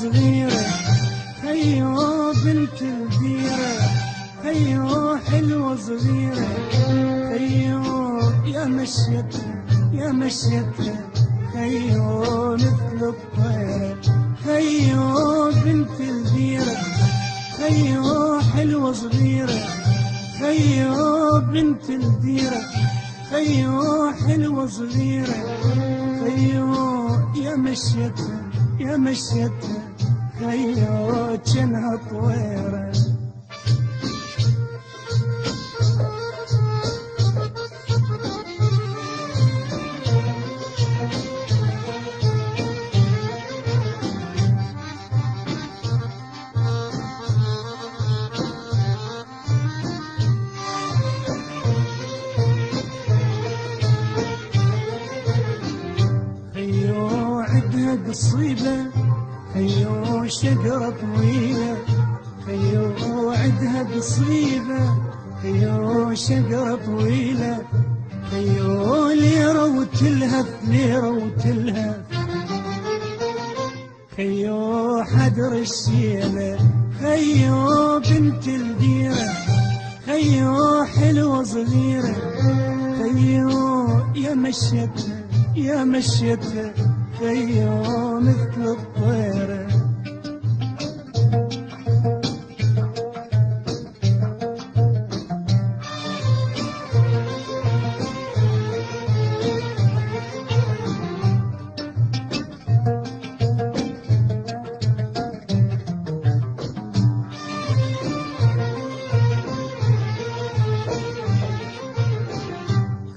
[0.00, 0.64] صغيرة.
[1.42, 1.96] خيو
[2.44, 3.72] بنت الديرة
[4.42, 6.48] خيو حلوة صغيرة.
[7.28, 7.82] خيو
[8.46, 11.10] يا مشيتها يا مشيتها
[11.52, 13.96] خيو مثل الطيرة
[14.44, 16.76] خيو بنت الديرة
[17.58, 19.60] خيو حلوة صغيرة.
[20.40, 22.62] خيو بنت الديرة
[23.30, 25.38] خيو حلوة صغيرة.
[26.20, 26.74] خيو
[27.34, 28.38] يا مشيتها
[28.80, 29.87] يا مشيتها
[30.38, 32.92] خيو جنها طويرة
[56.54, 58.86] خيو عدها قصيبة
[59.58, 61.76] خيو شجرة طويلة
[62.46, 64.80] خيو عدها قصيبة.
[65.42, 67.58] خيو شجرة طويلة
[68.30, 71.96] خيو ليرة وتلهف ليرة وتلهف
[74.16, 76.58] خيو حدر الشيلة
[77.02, 79.28] خيو بنت الديرة.
[80.06, 82.16] خيو حلوة صغيرة
[82.98, 85.18] خيو يا مشيتها
[85.56, 86.97] يا مشيتها.
[87.18, 89.68] خيو مثل الطيرة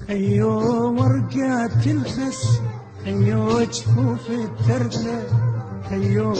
[0.08, 0.50] خيو
[0.98, 2.60] ورقات الخس
[3.04, 5.22] خيو جفوف الترثة
[5.90, 6.30] خيو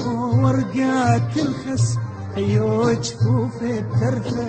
[0.43, 1.99] ورقات الخس.
[2.35, 4.49] خيو جفوف الترثة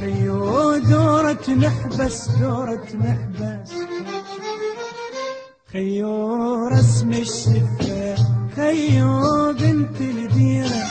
[0.00, 3.72] خيو دورة محبس دورة محبس
[5.72, 8.14] خيو رسم الشفة
[8.56, 10.84] خيو بنت الديرة.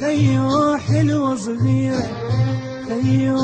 [0.00, 2.08] خيو حلوة صغيرة
[2.88, 3.38] خيو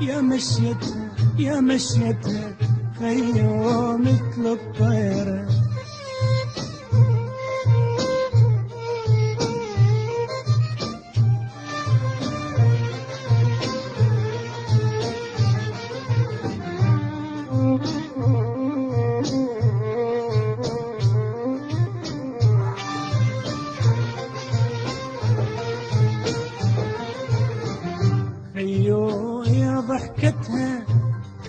[0.00, 2.56] يا مشيتها يا مشيتها.
[2.98, 5.61] خيو مثل الطيرة.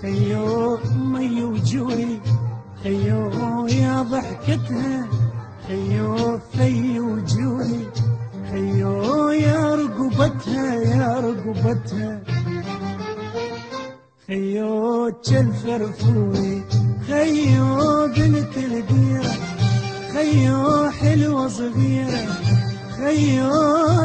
[0.04, 2.22] خيو مي وجوري
[2.84, 5.08] خيو يا ضحكتها
[5.68, 7.88] خيو في وجوري
[8.52, 12.22] خيو يا رقبتها يا رقبتها.
[14.28, 16.64] خيو الفرفوري
[17.08, 19.34] خيو بنت الديرة
[20.14, 22.26] خيو حلوة صغيرة
[22.98, 23.52] خيو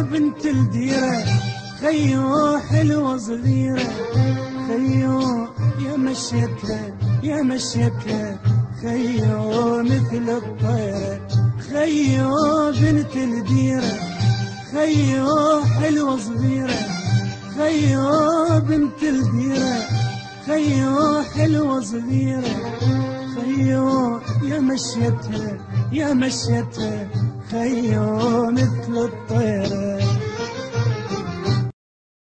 [0.03, 1.25] بنت الديرة
[1.81, 3.89] خيو حلوة صغيرة.
[6.19, 6.81] مشيتها
[7.23, 8.39] يا مشيتها
[8.83, 11.21] خيو مثل الطيرة
[11.71, 12.35] خيو
[12.81, 13.93] بنت الديرة
[14.73, 16.81] خيو حلوة صغيرة
[17.59, 19.77] خيو بنت الديرة
[20.47, 22.57] خيو حلوة صغيرة
[23.35, 25.59] خيو يا مشيتها
[25.93, 27.09] يا مشيتها
[27.51, 29.88] خيو مثل الطير.